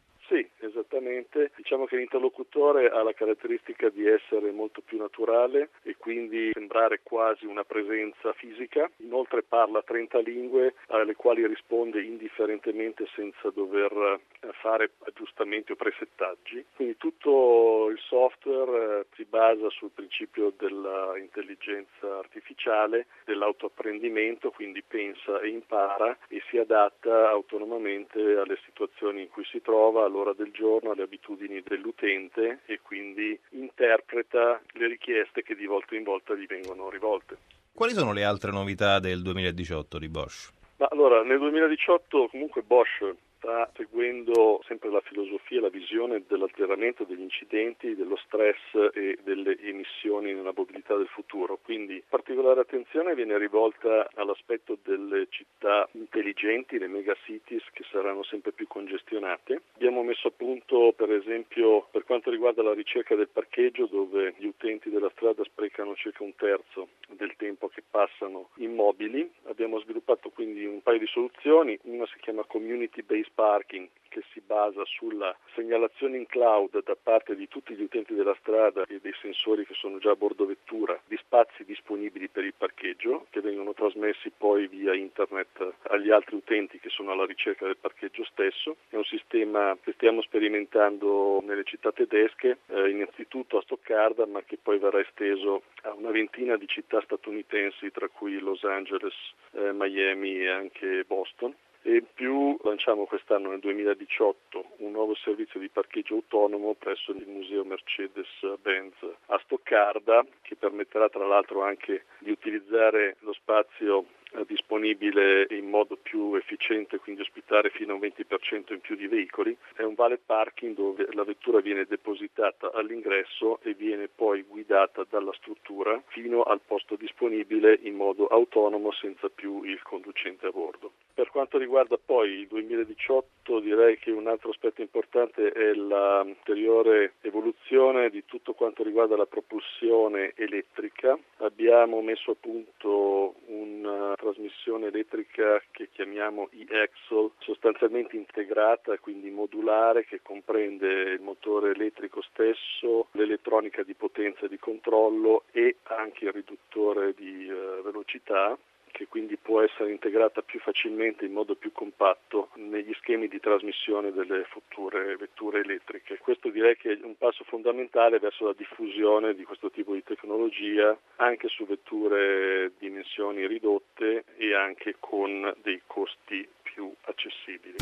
Esattamente, 1.08 1.52
diciamo 1.56 1.86
che 1.86 1.96
l'interlocutore 1.96 2.90
ha 2.90 3.02
la 3.02 3.14
caratteristica 3.14 3.90
di 3.90 4.06
essere 4.06 4.52
molto 4.52 4.82
più 4.82 4.98
naturale 4.98 5.70
e 5.84 5.96
quindi 5.98 6.52
sembrare 6.54 7.00
quasi 7.02 7.46
una 7.46 7.64
presenza 7.64 8.34
fisica, 8.34 8.90
inoltre 8.98 9.44
parla 9.44 9.82
30 9.82 10.20
lingue 10.20 10.74
alle 10.88 11.16
quali 11.16 11.48
risponde 11.48 12.04
indifferentemente 12.04 13.08
senza 13.16 13.50
dover 13.52 14.20
eh, 14.42 14.50
fare 14.62 14.92
aggiustamenti 15.06 15.72
o 15.72 15.76
presettaggi, 15.76 16.66
quindi 16.76 16.98
tutto 16.98 17.88
il 17.90 18.00
software 18.00 19.00
eh, 19.00 19.06
si 19.16 19.24
basa 19.24 19.70
sul 19.70 19.92
principio 19.94 20.54
dell'intelligenza 20.58 22.18
artificiale, 22.18 23.08
dell'autoapprendimento, 23.24 24.52
quindi 24.52 24.84
pensa 24.86 25.40
e 25.40 25.50
impara 25.50 26.18
e 26.28 26.42
si 26.50 26.58
adatta 26.58 27.30
autonomamente 27.30 28.20
alle 28.20 28.58
situazioni 28.66 29.22
in 29.22 29.30
cui 29.30 29.46
si 29.46 29.62
trova, 29.62 30.04
all'ora 30.04 30.34
del 30.34 30.52
giorno, 30.52 30.96
alle 30.98 31.04
abitudini 31.04 31.62
dell'utente 31.62 32.62
e 32.66 32.80
quindi 32.82 33.40
interpreta 33.52 34.60
le 34.74 34.88
richieste 34.88 35.44
che 35.44 35.56
di 35.56 35.66
volta 35.66 35.96
in 35.96 36.04
volta 36.04 36.34
gli 36.34 36.48
vengono 36.48 36.90
rivolte. 36.90 37.38
Quali 37.72 37.94
sono 37.94 38.12
le 38.12 38.24
altre 38.24 38.52
novità 38.52 39.00
del 39.00 39.22
2018 39.22 40.00
di 40.00 40.10
Bosch? 40.10 40.52
Ma 40.78 40.88
allora, 40.90 41.22
nel 41.24 41.38
2018 41.38 42.28
comunque 42.30 42.64
Bosch 42.64 43.16
sta 43.38 43.70
seguendo 43.76 44.62
sempre 44.66 44.90
la 44.90 45.02
filosofia, 45.02 45.62
la 45.62 45.70
visione 45.70 46.24
dell'alteramento 46.28 47.04
degli 47.04 47.22
incidenti, 47.22 47.96
dello 47.96 48.18
stress 48.18 48.58
e 48.94 49.18
delle 49.24 49.58
emissioni 49.62 50.34
nella 50.34 50.54
mobilità 50.56 50.96
del 50.96 51.08
futuro. 51.08 51.60
Quindi 51.64 52.04
particolare 52.08 52.62
attenzione 52.62 53.16
viene 53.16 53.38
rivolta 53.38 54.10
all'aspetto 54.16 54.78
delle 54.84 55.28
città 55.30 55.88
intelligenti, 55.94 56.78
le 56.78 56.88
megacities 56.88 57.64
che 57.72 57.86
saranno 57.92 58.24
sempre 58.24 58.52
più 58.52 58.68
congestionate. 58.68 59.62
Abbiamo 59.76 60.04
messo 60.04 60.28
a 60.28 60.32
punto 60.36 60.94
per 60.96 61.12
esempio 61.12 61.88
per 61.92 62.04
quanto 62.04 62.30
riguarda 62.30 62.64
la 62.64 62.74
ricerca 62.74 63.16
del 63.16 63.30
parcheggio 63.30 63.86
dove 63.86 64.34
gli 64.38 64.48
utenti 64.48 64.90
della 64.90 65.12
strada 65.16 65.44
sprecano 65.44 65.96
circa 65.96 66.24
un 66.24 66.36
terzo 66.36 66.90
del 67.10 67.36
tempo 67.38 67.68
che 67.68 67.84
passano 67.90 68.50
immobili. 68.56 69.30
Abbiamo 69.46 69.80
sviluppato 69.80 70.30
quindi 70.30 70.66
un 70.66 70.82
paio 70.82 71.00
di 71.00 71.08
soluzioni, 71.08 71.78
una 71.84 72.06
si 72.08 72.18
chiama 72.20 72.44
Community 72.44 73.04
Based 73.04 73.27
Parking 73.34 73.90
che 74.18 74.24
si 74.32 74.42
basa 74.42 74.84
sulla 74.86 75.36
segnalazione 75.54 76.18
in 76.18 76.26
cloud 76.26 76.84
da 76.84 76.96
parte 77.02 77.36
di 77.36 77.48
tutti 77.48 77.76
gli 77.76 77.84
utenti 77.84 78.14
della 78.14 78.36
strada 78.40 78.84
e 78.88 79.00
dei 79.00 79.14
sensori 79.22 79.66
che 79.66 79.74
sono 79.76 80.00
già 80.00 80.12
a 80.12 80.16
bordo 80.16 80.46
vettura 80.46 81.00
di 81.06 81.18
spazi 81.18 81.64
disponibili 81.64 82.28
per 82.28 82.44
il 82.44 82.54
parcheggio 82.58 83.28
che 83.30 83.42
vengono 83.42 83.74
trasmessi 83.74 84.32
poi 84.36 84.68
via 84.68 84.96
internet 84.96 85.74
agli 85.84 86.10
altri 86.10 86.36
utenti 86.36 86.80
che 86.80 86.90
sono 86.90 87.12
alla 87.12 87.26
ricerca 87.26 87.66
del 87.66 87.78
parcheggio 87.78 88.24
stesso. 88.26 88.78
È 88.90 88.96
un 88.96 89.04
sistema 89.04 89.78
che 89.82 89.94
stiamo 89.94 90.22
sperimentando 90.22 91.42
nelle 91.44 91.64
città 91.64 91.92
tedesche, 91.92 92.60
eh, 92.68 92.90
innanzitutto 92.90 93.58
a 93.58 93.62
Stoccarda 93.62 94.26
ma 94.26 94.42
che 94.42 94.58
poi 94.62 94.80
verrà 94.80 95.00
esteso 95.00 95.64
a 95.84 95.94
una 95.94 96.12
ventina 96.12 96.58
di 96.58 96.68
città 96.68 97.02
statunitensi 97.02 97.92
tra 97.92 98.08
cui 98.08 98.40
Los 98.40 98.64
Angeles, 98.64 99.14
eh, 99.52 99.72
Miami 99.74 100.42
e 100.42 100.50
anche 100.50 101.04
Boston 101.06 101.54
e 101.88 101.96
in 101.96 102.06
più 102.14 102.58
lanciamo 102.64 103.06
quest'anno 103.06 103.52
nel 103.52 103.60
2018 103.60 104.72
un 104.80 104.92
nuovo 104.92 105.16
servizio 105.16 105.58
di 105.58 105.70
parcheggio 105.70 106.16
autonomo 106.16 106.74
presso 106.74 107.12
il 107.12 107.26
Museo 107.26 107.64
Mercedes-Benz 107.64 108.96
a 109.28 109.40
Stoccarda 109.46 110.26
che 110.42 110.58
permetterà 110.58 111.08
tra 111.08 111.26
l'altro 111.26 111.64
anche 111.64 112.04
di 112.20 112.30
utilizzare 112.30 113.16
lo 113.20 113.32
spazio 113.32 114.04
eh, 114.34 114.44
disponibile 114.46 115.48
in 115.52 115.70
modo 115.70 115.96
più 115.96 116.36
efficiente, 116.36 116.98
quindi 116.98 117.22
ospitare 117.22 117.70
fino 117.70 117.94
a 117.94 117.96
un 117.96 118.02
20% 118.02 118.74
in 118.74 118.82
più 118.82 118.98
di 118.98 119.08
veicoli. 119.08 119.56
È 119.74 119.84
un 119.84 119.94
vale 119.94 120.18
parking 120.18 120.76
dove 120.76 121.08
la 121.14 121.24
vettura 121.24 121.62
viene 121.62 121.86
depositata 121.86 122.74
all'ingresso 122.74 123.62
e 123.62 123.74
viene 123.74 124.10
poi 124.14 124.42
guidata 124.42 125.06
dalla 125.10 125.32
struttura 125.36 126.02
fino 126.08 126.44
al 126.44 126.60
posto 126.60 126.98
disponibile 126.98 127.80
in 127.84 127.96
modo 127.96 128.28
autonomo 128.28 128.92
senza 128.92 129.30
più 129.30 129.64
il 129.64 129.82
conducente 129.84 130.48
a 130.48 130.52
bordo. 130.52 130.92
Per 131.18 131.32
quanto 131.32 131.58
riguarda 131.58 131.98
poi 131.98 132.42
il 132.42 132.48
2018 132.48 133.60
direi 133.60 133.98
che 133.98 134.12
un 134.12 134.28
altro 134.28 134.52
aspetto 134.52 134.82
importante 134.82 135.50
è 135.50 135.74
l'ulteriore 135.74 137.14
evoluzione 137.22 138.12
di 138.12 138.24
tutto 138.24 138.54
quanto 138.54 138.84
riguarda 138.84 139.18
la 139.18 139.26
propulsione 139.26 140.34
elettrica. 140.36 141.18
Abbiamo 141.38 142.04
messo 142.04 142.30
a 142.30 142.36
punto 142.40 143.34
una 143.48 144.14
trasmissione 144.16 144.90
elettrica 144.90 145.60
che 145.72 145.90
chiamiamo 145.92 146.50
e-Axle, 146.52 147.32
sostanzialmente 147.40 148.16
integrata, 148.16 148.96
quindi 149.00 149.32
modulare, 149.32 150.06
che 150.06 150.22
comprende 150.22 151.14
il 151.14 151.22
motore 151.22 151.72
elettrico 151.72 152.22
stesso, 152.22 153.08
l'elettronica 153.14 153.82
di 153.82 153.96
potenza 153.96 154.46
e 154.46 154.50
di 154.50 154.60
controllo 154.60 155.46
e 155.52 155.78
anche 155.86 156.26
il 156.26 156.32
riduttore 156.34 157.16
di 157.16 157.48
eh, 157.48 157.82
velocità 157.82 158.56
che 158.98 159.06
quindi 159.08 159.38
può 159.38 159.62
essere 159.62 159.92
integrata 159.92 160.42
più 160.42 160.60
facilmente 160.60 161.24
in 161.24 161.32
modo 161.32 161.54
più 161.54 161.72
compatto 161.72 162.50
negli 162.56 162.92
schemi 162.96 163.28
di 163.28 163.40
trasmissione 163.40 164.12
delle 164.12 164.44
future 164.50 165.16
vetture 165.18 165.60
elettriche. 165.60 166.18
Questo 166.18 166.50
direi 166.50 166.76
che 166.76 166.94
è 166.94 167.00
un 167.04 167.16
passo 167.16 167.44
fondamentale 167.44 168.18
verso 168.18 168.46
la 168.46 168.56
diffusione 168.58 169.36
di 169.36 169.44
questo 169.44 169.70
tipo 169.70 169.94
di 169.94 170.02
tecnologia 170.04 170.98
anche 171.18 171.48
su 171.48 171.68
vetture 171.68 172.72
dimensioni 172.80 173.46
ridotte 173.46 174.24
e 174.36 174.56
anche 174.56 174.96
con 175.00 175.54
dei 175.62 175.80
costi 175.86 176.48
più 176.64 176.92
accessibili. 177.02 177.76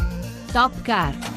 Top 0.52 0.82
Car 0.84 1.35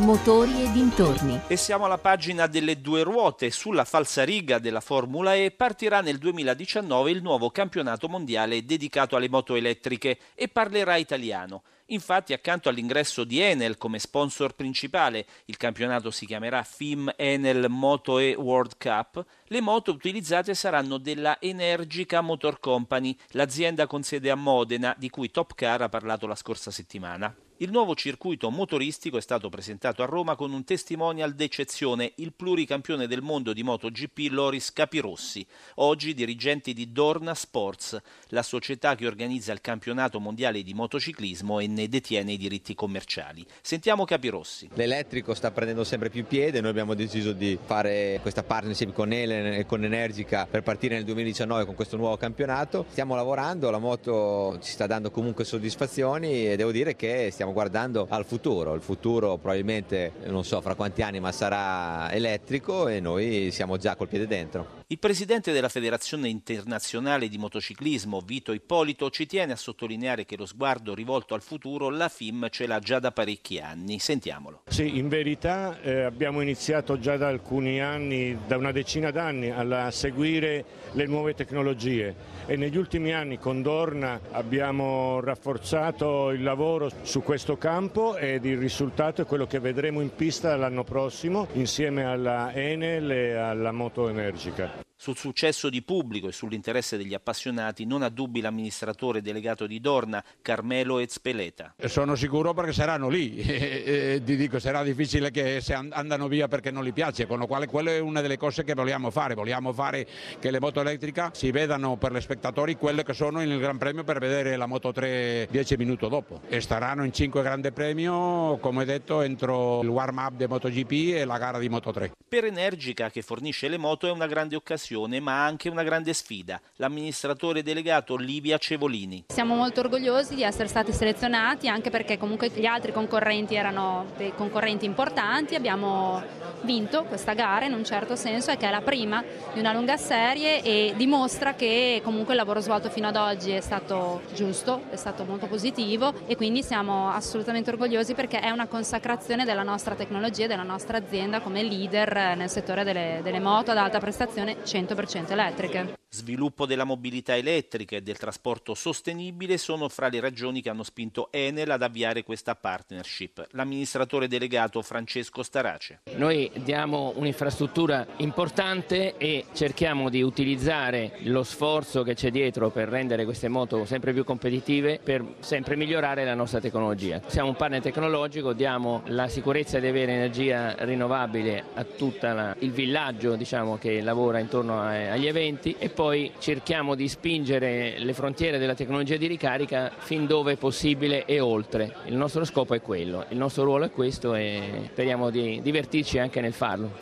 motori 0.00 0.62
e 0.62 0.72
dintorni. 0.72 1.40
E 1.46 1.56
siamo 1.56 1.84
alla 1.84 1.98
pagina 1.98 2.46
delle 2.46 2.80
due 2.80 3.02
ruote. 3.02 3.50
Sulla 3.50 3.84
falsariga 3.84 4.58
della 4.58 4.80
Formula 4.80 5.34
E 5.34 5.50
partirà 5.50 6.00
nel 6.00 6.18
2019 6.18 7.10
il 7.10 7.22
nuovo 7.22 7.50
campionato 7.50 8.08
mondiale 8.08 8.64
dedicato 8.64 9.14
alle 9.14 9.28
moto 9.28 9.54
elettriche 9.54 10.18
e 10.34 10.48
parlerà 10.48 10.96
italiano. 10.96 11.62
Infatti, 11.86 12.32
accanto 12.32 12.68
all'ingresso 12.68 13.24
di 13.24 13.40
Enel 13.40 13.76
come 13.76 13.98
sponsor 13.98 14.54
principale, 14.54 15.26
il 15.46 15.56
campionato 15.56 16.10
si 16.10 16.24
chiamerà 16.24 16.62
FIM 16.62 17.12
Enel 17.16 17.68
Moto 17.68 18.18
E 18.18 18.34
World 18.34 18.76
Cup, 18.78 19.24
le 19.44 19.60
moto 19.60 19.90
utilizzate 19.90 20.54
saranno 20.54 20.98
della 20.98 21.38
Energica 21.40 22.20
Motor 22.20 22.60
Company, 22.60 23.16
l'azienda 23.30 23.86
con 23.86 24.02
sede 24.02 24.30
a 24.30 24.36
Modena, 24.36 24.94
di 24.96 25.10
cui 25.10 25.30
Top 25.30 25.54
Car 25.54 25.82
ha 25.82 25.88
parlato 25.88 26.26
la 26.26 26.36
scorsa 26.36 26.70
settimana. 26.70 27.34
Il 27.62 27.70
nuovo 27.70 27.94
circuito 27.94 28.48
motoristico 28.48 29.18
è 29.18 29.20
stato 29.20 29.50
presentato 29.50 30.02
a 30.02 30.06
Roma 30.06 30.34
con 30.34 30.50
un 30.50 30.64
testimonial 30.64 31.34
d'eccezione, 31.34 32.12
il 32.14 32.32
pluricampione 32.32 33.06
del 33.06 33.20
mondo 33.20 33.52
di 33.52 33.62
MotoGP 33.62 34.28
Loris 34.30 34.72
Capirossi, 34.72 35.46
oggi 35.74 36.14
dirigente 36.14 36.72
di 36.72 36.90
Dorna 36.90 37.34
Sports, 37.34 38.00
la 38.28 38.42
società 38.42 38.94
che 38.94 39.06
organizza 39.06 39.52
il 39.52 39.60
campionato 39.60 40.18
mondiale 40.20 40.62
di 40.62 40.72
motociclismo 40.72 41.58
e 41.60 41.66
ne 41.66 41.86
detiene 41.90 42.32
i 42.32 42.38
diritti 42.38 42.74
commerciali. 42.74 43.44
Sentiamo 43.60 44.06
Capirossi. 44.06 44.70
L'elettrico 44.72 45.34
sta 45.34 45.50
prendendo 45.50 45.84
sempre 45.84 46.08
più 46.08 46.24
piede, 46.24 46.62
noi 46.62 46.70
abbiamo 46.70 46.94
deciso 46.94 47.32
di 47.32 47.58
fare 47.62 48.20
questa 48.22 48.42
partnership 48.42 48.94
con 48.94 49.12
Elen 49.12 49.52
e 49.52 49.66
con 49.66 49.84
Energica 49.84 50.46
per 50.46 50.62
partire 50.62 50.94
nel 50.94 51.04
2019 51.04 51.66
con 51.66 51.74
questo 51.74 51.98
nuovo 51.98 52.16
campionato. 52.16 52.86
Stiamo 52.88 53.14
lavorando, 53.14 53.68
la 53.68 53.76
moto 53.76 54.58
ci 54.62 54.70
sta 54.70 54.86
dando 54.86 55.10
comunque 55.10 55.44
soddisfazioni 55.44 56.48
e 56.48 56.56
devo 56.56 56.72
dire 56.72 56.96
che 56.96 57.28
stiamo 57.30 57.48
stiamo 57.50 57.52
guardando 57.52 58.06
al 58.08 58.24
futuro, 58.24 58.74
il 58.74 58.80
futuro 58.80 59.36
probabilmente 59.36 60.12
non 60.26 60.44
so 60.44 60.60
fra 60.60 60.74
quanti 60.74 61.02
anni 61.02 61.20
ma 61.20 61.32
sarà 61.32 62.10
elettrico 62.12 62.88
e 62.88 63.00
noi 63.00 63.50
siamo 63.50 63.76
già 63.76 63.96
col 63.96 64.08
piede 64.08 64.26
dentro. 64.26 64.79
Il 64.92 64.98
presidente 64.98 65.52
della 65.52 65.68
Federazione 65.68 66.28
Internazionale 66.28 67.28
di 67.28 67.38
Motociclismo, 67.38 68.22
Vito 68.26 68.52
Ippolito, 68.52 69.08
ci 69.08 69.24
tiene 69.24 69.52
a 69.52 69.56
sottolineare 69.56 70.24
che 70.24 70.36
lo 70.36 70.46
sguardo 70.46 70.96
rivolto 70.96 71.34
al 71.34 71.42
futuro 71.42 71.90
la 71.90 72.08
FIM 72.08 72.48
ce 72.50 72.66
l'ha 72.66 72.80
già 72.80 72.98
da 72.98 73.12
parecchi 73.12 73.60
anni. 73.60 74.00
Sentiamolo. 74.00 74.62
Sì, 74.66 74.98
in 74.98 75.06
verità 75.06 75.80
eh, 75.80 76.00
abbiamo 76.00 76.40
iniziato 76.40 76.98
già 76.98 77.16
da 77.16 77.28
alcuni 77.28 77.80
anni, 77.80 78.36
da 78.48 78.56
una 78.56 78.72
decina 78.72 79.12
d'anni, 79.12 79.50
a 79.50 79.92
seguire 79.92 80.64
le 80.94 81.06
nuove 81.06 81.34
tecnologie 81.34 82.40
e 82.46 82.56
negli 82.56 82.76
ultimi 82.76 83.12
anni 83.12 83.38
con 83.38 83.62
Dorna 83.62 84.20
abbiamo 84.32 85.20
rafforzato 85.20 86.30
il 86.30 86.42
lavoro 86.42 86.90
su 87.02 87.22
questo 87.22 87.56
campo 87.56 88.16
ed 88.16 88.44
il 88.44 88.58
risultato 88.58 89.22
è 89.22 89.24
quello 89.24 89.46
che 89.46 89.60
vedremo 89.60 90.00
in 90.00 90.12
pista 90.16 90.56
l'anno 90.56 90.82
prossimo 90.82 91.46
insieme 91.52 92.02
alla 92.02 92.52
Enel 92.52 93.08
e 93.12 93.34
alla 93.34 93.70
Moto 93.70 94.08
Energica. 94.08 94.79
Sul 95.02 95.16
successo 95.16 95.70
di 95.70 95.80
pubblico 95.80 96.28
e 96.28 96.32
sull'interesse 96.32 96.98
degli 96.98 97.14
appassionati 97.14 97.86
non 97.86 98.02
ha 98.02 98.10
dubbi 98.10 98.42
l'amministratore 98.42 99.22
delegato 99.22 99.66
di 99.66 99.80
Dorna, 99.80 100.22
Carmelo 100.42 100.98
Ezpeleta. 100.98 101.72
Sono 101.86 102.16
sicuro 102.16 102.52
perché 102.52 102.74
saranno 102.74 103.08
lì, 103.08 103.36
e, 103.40 104.20
ti 104.22 104.36
dico 104.36 104.58
sarà 104.58 104.82
difficile 104.82 105.30
che 105.30 105.62
se 105.62 105.72
andano 105.72 106.28
via 106.28 106.48
perché 106.48 106.70
non 106.70 106.84
gli 106.84 106.92
piace, 106.92 107.26
con 107.26 107.38
lo 107.38 107.46
quale 107.46 107.66
quella 107.66 107.92
è 107.92 107.98
una 107.98 108.20
delle 108.20 108.36
cose 108.36 108.62
che 108.62 108.74
vogliamo 108.74 109.10
fare, 109.10 109.32
vogliamo 109.32 109.72
fare 109.72 110.06
che 110.38 110.50
le 110.50 110.60
moto 110.60 110.82
elettriche 110.82 111.30
si 111.32 111.50
vedano 111.50 111.96
per 111.96 112.12
gli 112.12 112.20
spettatori 112.20 112.76
quelle 112.76 113.02
che 113.02 113.14
sono 113.14 113.38
nel 113.38 113.58
Gran 113.58 113.78
Premio 113.78 114.04
per 114.04 114.18
vedere 114.18 114.54
la 114.56 114.66
Moto 114.66 114.92
3 114.92 115.48
dieci 115.50 115.76
minuti 115.76 116.06
dopo 116.10 116.42
e 116.46 116.60
staranno 116.60 117.06
in 117.06 117.12
cinque 117.14 117.40
Grande 117.40 117.72
Premio, 117.72 118.58
come 118.58 118.84
detto, 118.84 119.22
entro 119.22 119.80
il 119.80 119.88
warm 119.88 120.18
up 120.18 120.34
di 120.34 120.46
MotoGP 120.46 121.14
e 121.14 121.24
la 121.24 121.38
gara 121.38 121.58
di 121.58 121.70
Moto 121.70 121.90
3. 121.90 122.12
Per 122.28 122.44
Energica 122.44 123.08
che 123.08 123.22
fornisce 123.22 123.66
le 123.66 123.78
moto 123.78 124.06
è 124.06 124.10
una 124.10 124.26
grande 124.26 124.56
occasione 124.56 124.88
ma 125.20 125.44
anche 125.44 125.68
una 125.68 125.82
grande 125.82 126.12
sfida. 126.12 126.60
L'amministratore 126.76 127.62
delegato 127.62 128.16
Livia 128.16 128.58
Cevolini. 128.58 129.24
Siamo 129.28 129.54
molto 129.54 129.80
orgogliosi 129.80 130.34
di 130.34 130.42
essere 130.42 130.68
stati 130.68 130.92
selezionati 130.92 131.68
anche 131.68 131.90
perché 131.90 132.18
comunque 132.18 132.50
gli 132.50 132.66
altri 132.66 132.92
concorrenti 132.92 133.54
erano 133.54 134.06
dei 134.16 134.34
concorrenti 134.34 134.84
importanti, 134.84 135.54
abbiamo 135.54 136.22
vinto 136.62 137.04
questa 137.04 137.34
gara 137.34 137.64
in 137.64 137.72
un 137.72 137.84
certo 137.84 138.16
senso 138.16 138.50
e 138.50 138.56
che 138.56 138.66
è 138.66 138.70
la 138.70 138.80
prima 138.80 139.22
di 139.52 139.60
una 139.60 139.72
lunga 139.72 139.96
serie 139.96 140.62
e 140.62 140.94
dimostra 140.96 141.54
che 141.54 142.00
comunque 142.02 142.34
il 142.34 142.38
lavoro 142.38 142.60
svolto 142.60 142.90
fino 142.90 143.08
ad 143.08 143.16
oggi 143.16 143.50
è 143.50 143.60
stato 143.60 144.22
giusto, 144.34 144.82
è 144.90 144.96
stato 144.96 145.24
molto 145.24 145.46
positivo 145.46 146.12
e 146.26 146.36
quindi 146.36 146.62
siamo 146.62 147.10
assolutamente 147.10 147.70
orgogliosi 147.70 148.14
perché 148.14 148.40
è 148.40 148.50
una 148.50 148.66
consacrazione 148.66 149.44
della 149.44 149.62
nostra 149.62 149.94
tecnologia 149.94 150.46
della 150.46 150.62
nostra 150.62 150.98
azienda 150.98 151.40
come 151.40 151.62
leader 151.62 152.36
nel 152.36 152.50
settore 152.50 152.84
delle, 152.84 153.20
delle 153.22 153.40
moto 153.40 153.70
ad 153.70 153.76
alta 153.78 153.98
prestazione 153.98 154.56
100% 154.86 155.30
elettriche. 155.30 155.99
Sviluppo 156.12 156.66
della 156.66 156.82
mobilità 156.82 157.36
elettrica 157.36 157.94
e 157.94 158.02
del 158.02 158.18
trasporto 158.18 158.74
sostenibile 158.74 159.56
sono 159.56 159.88
fra 159.88 160.08
le 160.08 160.18
ragioni 160.18 160.60
che 160.60 160.68
hanno 160.68 160.82
spinto 160.82 161.28
Enel 161.30 161.70
ad 161.70 161.84
avviare 161.84 162.24
questa 162.24 162.56
partnership. 162.56 163.46
L'amministratore 163.52 164.26
delegato 164.26 164.82
Francesco 164.82 165.44
Starace. 165.44 166.00
Noi 166.16 166.50
diamo 166.64 167.12
un'infrastruttura 167.14 168.04
importante 168.16 169.16
e 169.18 169.44
cerchiamo 169.52 170.10
di 170.10 170.20
utilizzare 170.20 171.18
lo 171.20 171.44
sforzo 171.44 172.02
che 172.02 172.14
c'è 172.14 172.32
dietro 172.32 172.70
per 172.70 172.88
rendere 172.88 173.24
queste 173.24 173.46
moto 173.46 173.84
sempre 173.84 174.12
più 174.12 174.24
competitive 174.24 174.98
per 174.98 175.24
sempre 175.38 175.76
migliorare 175.76 176.24
la 176.24 176.34
nostra 176.34 176.58
tecnologia. 176.58 177.22
Siamo 177.26 177.50
un 177.50 177.56
partner 177.56 177.82
tecnologico, 177.82 178.52
diamo 178.52 179.02
la 179.06 179.28
sicurezza 179.28 179.78
di 179.78 179.86
avere 179.86 180.14
energia 180.14 180.74
rinnovabile 180.76 181.66
a 181.74 181.84
tutto 181.84 182.26
il 182.58 182.72
villaggio 182.72 183.36
diciamo, 183.36 183.78
che 183.78 184.00
lavora 184.00 184.40
intorno 184.40 184.80
agli 184.80 185.28
eventi 185.28 185.76
poi 186.00 186.32
cerchiamo 186.38 186.94
di 186.94 187.08
spingere 187.08 187.98
le 187.98 188.14
frontiere 188.14 188.56
della 188.56 188.74
tecnologia 188.74 189.18
di 189.18 189.26
ricarica 189.26 189.92
fin 189.98 190.24
dove 190.24 190.52
è 190.52 190.56
possibile 190.56 191.26
e 191.26 191.40
oltre. 191.40 191.94
Il 192.06 192.16
nostro 192.16 192.46
scopo 192.46 192.72
è 192.72 192.80
quello, 192.80 193.26
il 193.28 193.36
nostro 193.36 193.64
ruolo 193.64 193.84
è 193.84 193.90
questo 193.90 194.34
e 194.34 194.88
speriamo 194.92 195.28
di 195.28 195.60
divertirci 195.60 196.18
anche 196.18 196.40
nel 196.40 196.54
farlo. 196.54 196.96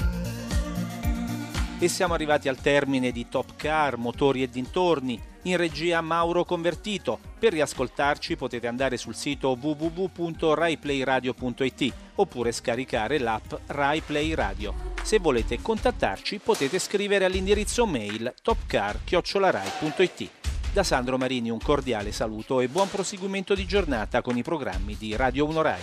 E 1.79 1.87
siamo 1.87 2.15
arrivati 2.15 2.49
al 2.49 2.61
termine 2.61 3.13
di 3.13 3.29
Top 3.29 3.55
Car, 3.55 3.99
motori 3.99 4.43
e 4.43 4.49
dintorni, 4.49 5.23
in 5.49 5.57
regia 5.57 6.01
Mauro 6.01 6.45
Convertito. 6.45 7.19
Per 7.39 7.53
riascoltarci 7.53 8.37
potete 8.37 8.67
andare 8.67 8.97
sul 8.97 9.15
sito 9.15 9.57
www.raiplayradio.it 9.61 11.93
oppure 12.17 12.51
scaricare 12.53 13.19
l'app 13.19 13.53
RaiPlay 13.67 14.35
Radio. 14.35 14.75
Se 15.03 15.19
volete 15.19 15.61
contattarci 15.61 16.39
potete 16.39 16.79
scrivere 16.79 17.25
all'indirizzo 17.25 17.87
mail 17.87 18.33
topcar.it. 18.43 20.31
Da 20.73 20.83
Sandro 20.83 21.17
Marini 21.17 21.51
un 21.51 21.59
cordiale 21.59 22.13
saluto 22.13 22.61
e 22.61 22.69
buon 22.69 22.91
proseguimento 22.91 23.55
di 23.55 23.67
giornata 23.67 24.21
con 24.21 24.37
i 24.37 24.43
programmi 24.43 24.97
di 24.97 25.17
Radio 25.17 25.47
1 25.47 25.63
Rai. 25.63 25.81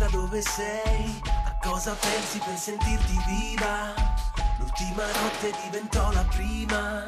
Importa 0.00 0.08
dove 0.08 0.40
sei, 0.40 1.20
a 1.44 1.56
cosa 1.60 1.94
pensi 1.94 2.38
per 2.38 2.56
sentirti 2.56 3.20
viva, 3.26 3.92
l'ultima 4.58 5.04
notte 5.04 5.52
diventò 5.64 6.10
la 6.12 6.24
prima 6.24 7.04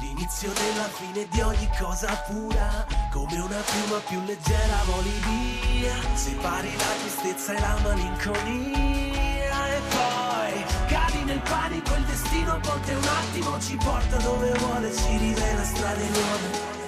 l'inizio 0.00 0.52
della 0.52 0.88
fine 0.88 1.26
di 1.28 1.40
ogni 1.40 1.68
cosa 1.78 2.14
pura. 2.28 2.86
Come 3.10 3.34
una 3.34 3.60
piuma 3.60 3.98
più 4.06 4.22
leggera 4.24 4.82
voli 4.86 5.12
via 5.26 5.94
Separi 6.14 6.70
la 6.76 6.92
tristezza 7.00 7.52
e 7.54 7.60
la 7.60 7.76
malinconia. 7.82 9.66
E 9.66 9.80
poi 9.90 10.64
cadi 10.86 11.24
nel 11.24 11.40
panico 11.40 11.94
Il 11.94 12.04
destino 12.04 12.58
volte 12.62 12.94
un 12.94 13.08
attimo 13.08 13.60
ci 13.60 13.76
porta 13.76 14.16
dove 14.18 14.52
vuole 14.52 14.92
Ci 14.94 15.16
rivela 15.16 15.64
strade 15.64 16.08
nuove. 16.08 16.78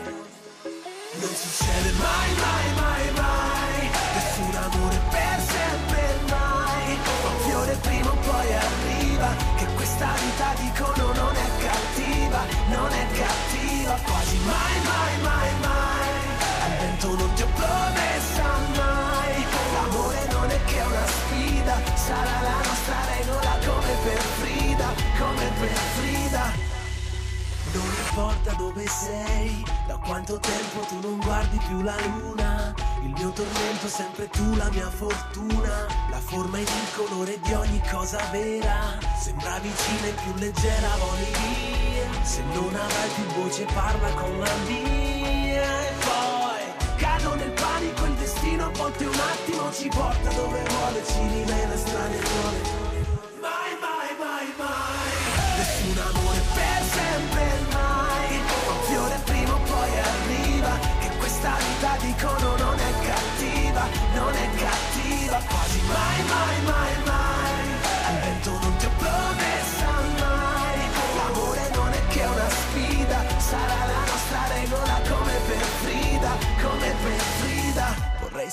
Non 1.20 1.35
succede 1.35 1.92
mai, 1.98 2.35
mai, 2.35 2.74
mai, 2.74 3.11
mai 3.20 3.41
questa 10.02 10.14
vita 10.24 10.54
dicono 10.58 11.12
non 11.12 11.36
è 11.36 11.48
cattiva 11.62 12.40
Non 12.68 12.90
è 12.90 13.06
cattiva 13.14 13.94
quasi 14.02 14.38
mai, 14.38 14.76
mai, 14.82 15.20
mai, 15.22 15.50
mai. 15.60 16.10
Al 16.64 16.76
vento 16.78 17.14
non 17.14 17.32
ti 17.34 17.42
ho 17.42 17.48
promessa 17.54 18.44
mai. 18.74 19.46
L'amore 19.74 20.26
non 20.32 20.50
è 20.50 20.64
che 20.64 20.80
una 20.80 21.06
sfida 21.06 21.74
Sarà 21.94 22.40
la 22.40 22.56
nostra 22.56 22.98
regola 23.14 23.58
come 23.64 23.94
per 24.02 24.22
Frida 24.40 24.88
Come 25.18 25.50
per 25.60 25.78
Frida. 25.94 26.70
Non 27.72 27.94
importa 28.06 28.52
dove 28.52 28.86
sei, 28.86 29.64
da 29.86 29.96
quanto 29.96 30.38
tempo 30.38 30.80
tu 30.88 31.00
non 31.00 31.18
guardi 31.20 31.58
più 31.68 31.80
la 31.80 31.96
luna. 32.04 32.91
Il 33.02 33.10
mio 33.10 33.30
tormento 33.30 33.88
sempre 33.88 34.28
tu, 34.28 34.54
la 34.54 34.70
mia 34.70 34.88
fortuna. 34.88 35.86
La 36.08 36.20
forma 36.20 36.58
ed 36.58 36.68
il 36.68 36.94
colore 36.94 37.38
di 37.40 37.52
ogni 37.52 37.82
cosa 37.90 38.18
vera. 38.30 38.96
Sembra 39.20 39.58
vicina 39.58 40.06
e 40.06 40.12
più 40.22 40.32
leggera, 40.36 40.88
voli 40.98 41.24
via. 41.24 42.24
Se 42.24 42.42
non 42.54 42.72
avrai 42.74 43.08
più 43.14 43.24
voce 43.40 43.64
parla 43.74 44.08
con 44.14 44.38
la 44.38 44.54
mia. 44.68 45.88
E 45.88 45.92
poi 45.98 46.96
cado 46.96 47.34
nel 47.34 47.50
panico, 47.50 48.04
il 48.04 48.14
destino 48.14 48.66
a 48.66 48.70
volte 48.70 49.04
un 49.04 49.18
attimo 49.18 49.72
ci 49.72 49.88
porta 49.88 50.30
dove 50.30 50.62
vuole, 50.62 51.04
ci 51.04 51.20
rivela 51.28 51.76
strane 51.76 52.20
nuove. 52.20 52.91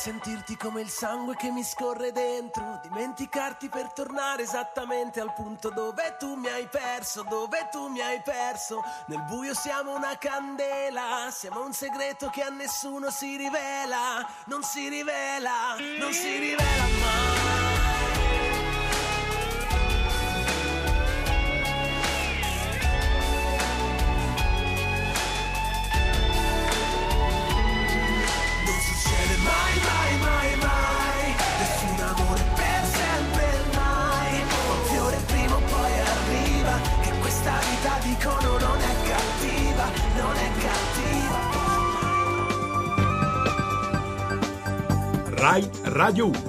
Sentirti 0.09 0.57
come 0.57 0.81
il 0.81 0.89
sangue 0.89 1.35
che 1.35 1.51
mi 1.51 1.63
scorre 1.63 2.11
dentro, 2.11 2.79
dimenticarti 2.81 3.69
per 3.69 3.91
tornare 3.93 4.41
esattamente 4.41 5.19
al 5.19 5.31
punto 5.35 5.69
dove 5.69 6.15
tu 6.17 6.33
mi 6.33 6.47
hai 6.47 6.67
perso, 6.67 7.23
dove 7.29 7.69
tu 7.71 7.89
mi 7.89 8.01
hai 8.01 8.19
perso. 8.23 8.81
Nel 9.05 9.21
buio 9.29 9.53
siamo 9.53 9.95
una 9.95 10.17
candela, 10.17 11.29
siamo 11.29 11.63
un 11.63 11.73
segreto 11.73 12.31
che 12.31 12.41
a 12.41 12.49
nessuno 12.49 13.11
si 13.11 13.37
rivela, 13.37 14.27
non 14.45 14.63
si 14.63 14.89
rivela, 14.89 15.75
non 15.99 16.11
si 16.11 16.39
rivela 16.39 16.87
mai. 17.01 17.68
dicono 38.29 38.57
non 38.59 38.77
è 38.79 38.95
cattiva, 39.07 39.85
non 40.15 40.35
è 40.35 40.51
cattiva. 40.61 41.39
Rai 45.35 45.69
Radio 45.83 46.27
1 46.27 46.48